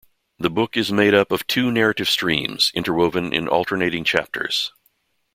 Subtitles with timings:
[0.39, 4.71] The book is made up of two narrative streams, interwoven in alternating chapters.